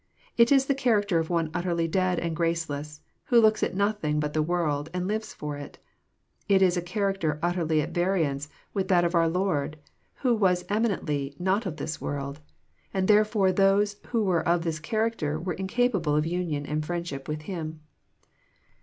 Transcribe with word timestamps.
It 0.35 0.51
is 0.51 0.65
the 0.65 0.73
character 0.73 1.19
of 1.19 1.29
one 1.29 1.51
utterly 1.53 1.87
dead 1.87 2.17
and 2.17 2.35
graceless, 2.35 3.01
who 3.25 3.39
looks 3.39 3.61
at 3.61 3.75
nothing 3.75 4.19
but 4.19 4.33
the 4.33 4.41
world, 4.41 4.89
and 4.95 5.07
lives 5.07 5.31
for 5.31 5.57
it. 5.57 5.77
It 6.49 6.63
is 6.63 6.75
a 6.75 6.81
character 6.81 7.37
utterly 7.43 7.83
at 7.83 7.91
variance 7.91 8.49
with 8.73 8.87
that 8.87 9.05
of 9.05 9.13
our 9.13 9.29
Lord, 9.29 9.77
who 10.21 10.33
was 10.33 10.65
eminently 10.69 11.35
not 11.37 11.67
of 11.67 11.77
this 11.77 12.01
world;" 12.01 12.39
and 12.95 13.07
therefore 13.07 13.51
those 13.51 13.97
who 14.07 14.23
were 14.23 14.41
of 14.41 14.63
this 14.63 14.79
character 14.79 15.39
were 15.39 15.53
incapable 15.53 16.15
of 16.15 16.25
union 16.25 16.65
and 16.65 16.83
friendship 16.83 17.27
with 17.27 17.43
Him. 17.43 17.81